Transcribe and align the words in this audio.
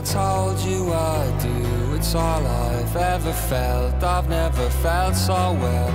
I 0.00 0.02
told 0.02 0.58
you 0.60 0.94
I 0.94 1.30
do. 1.42 1.94
It's 1.94 2.14
all 2.14 2.46
I've 2.46 2.96
ever 2.96 3.34
felt. 3.34 4.02
I've 4.02 4.30
never 4.30 4.70
felt 4.70 5.14
so 5.14 5.52
well. 5.60 5.90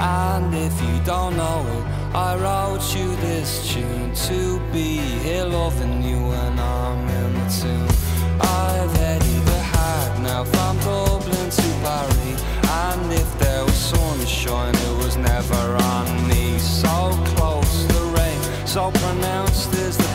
And 0.00 0.54
if 0.54 0.72
you 0.80 0.98
don't 1.04 1.36
know 1.36 1.60
it, 1.76 1.84
I 2.16 2.36
wrote 2.36 2.96
you 2.96 3.14
this 3.16 3.70
tune 3.70 4.14
to 4.28 4.58
be 4.72 4.96
here 4.96 5.44
loving 5.44 6.02
you 6.02 6.16
when 6.16 6.58
I'm 6.58 7.06
in 7.06 7.34
the 7.34 7.48
tune. 7.60 8.40
I've 8.40 8.96
headed 8.96 9.42
the 9.44 9.62
hard 9.74 10.22
now 10.22 10.44
from 10.44 10.78
Dublin 10.78 11.50
to 11.50 11.68
Paris. 11.84 12.42
And 12.64 13.12
if 13.12 13.38
there 13.40 13.62
was 13.62 13.74
sunshine, 13.74 14.74
it 14.74 14.96
was 15.04 15.18
never 15.18 15.76
on 15.92 16.06
me. 16.30 16.58
So 16.58 17.12
close, 17.36 17.86
the 17.88 18.04
rain, 18.16 18.66
so 18.66 18.90
pronounced 18.90 19.74
is 19.74 19.98
the 19.98 20.09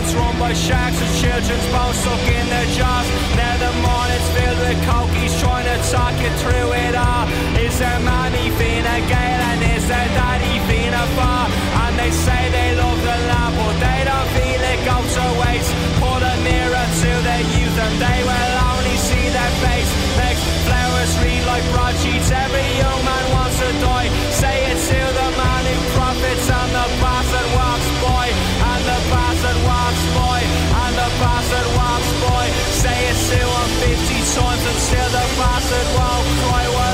island's 0.00 0.14
run 0.14 0.38
by 0.38 0.52
sharks 0.52 0.98
with 1.00 1.12
children's 1.20 1.66
bones 1.72 1.96
stuck 1.96 2.24
in 2.28 2.46
their 2.48 2.68
jaws. 2.72 3.06
Now 3.36 3.54
the 3.60 3.72
morning's 3.84 4.28
filled 4.32 4.60
with 4.64 4.80
cokies 4.88 5.32
trying 5.40 5.68
to 5.68 5.76
talk 5.92 6.16
you 6.20 6.30
through 6.40 6.72
it 6.72 6.94
all. 6.94 7.28
Is 7.60 7.78
there 7.78 8.00
mommy 8.00 8.48
Fine 8.56 8.84
Gael 9.12 9.40
and 9.50 9.60
is 9.76 9.84
there 9.88 10.10
daddy 10.16 10.56
Fianna 10.66 11.04
Fáil? 11.16 11.48
And 11.84 11.98
they 11.98 12.10
say 12.10 12.48
they 12.50 12.76
love 12.76 13.00
the 13.00 13.18
land, 13.28 13.52
but 13.60 13.76
they 13.84 14.00
don't 14.08 14.28
feel 14.36 14.62
it 14.72 14.80
goes 14.88 15.10
to 15.16 15.26
waste. 15.44 15.70
Put 16.00 16.22
a 16.24 16.34
mirror 16.48 16.86
to 17.04 17.10
their 17.26 17.44
youth 17.52 17.76
and 17.76 17.96
they 18.00 18.20
will 18.24 18.54
only 18.72 18.96
see 18.96 19.26
their 19.28 19.52
face. 19.60 19.90
Makes 20.16 20.42
flowers 20.64 21.12
read 21.20 21.44
like 21.44 21.64
broadsheets. 21.72 22.30
Every 22.30 22.68
young 22.80 23.00
man 23.04 23.24
wants 23.36 23.58
to 23.60 23.68
die. 23.84 24.19
Times 34.40 34.64
and 34.70 34.78
still 34.78 35.10
the 35.16 35.24
bastard 35.38 35.88
won't 35.96 36.26
cry. 36.40 36.89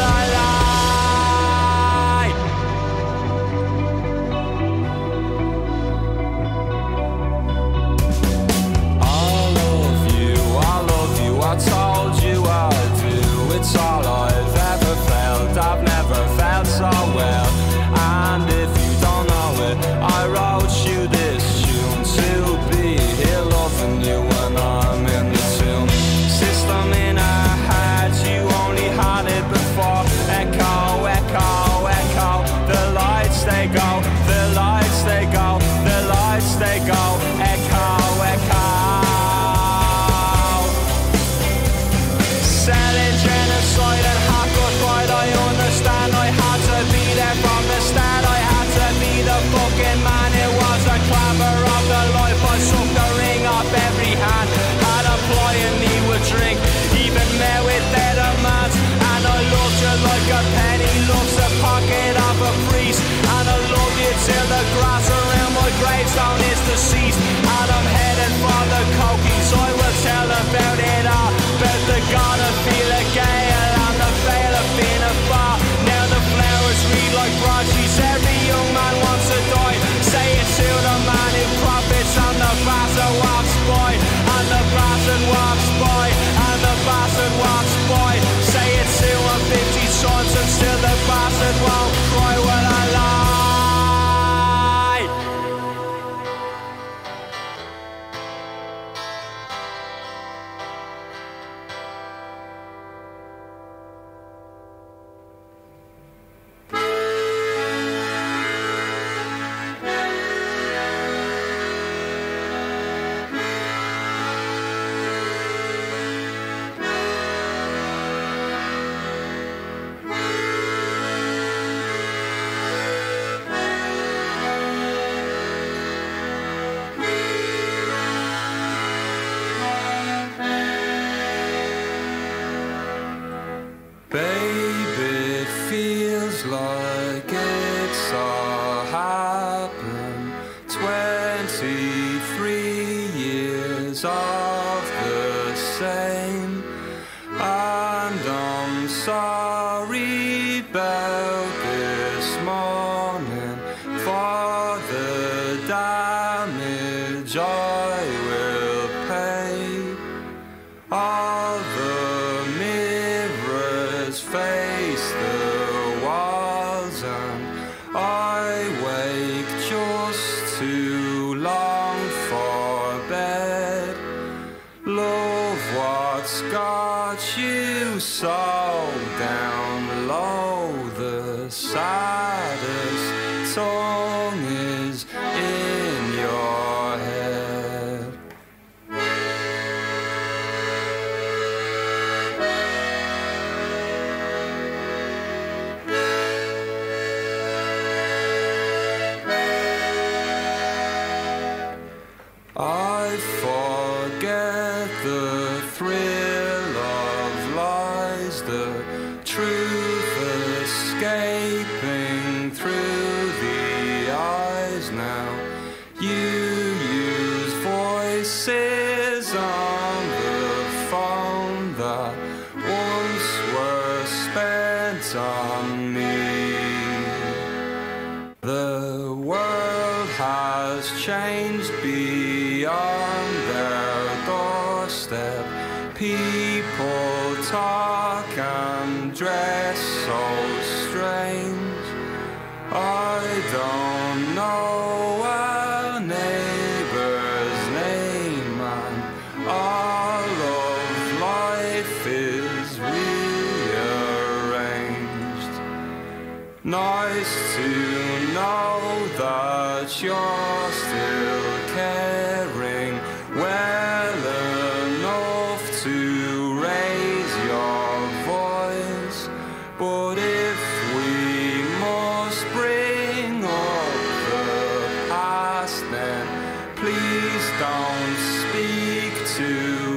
Please 276.76 277.50
don't 277.58 278.16
speak 278.38 279.26
to 279.36 279.95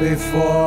before, 0.00 0.59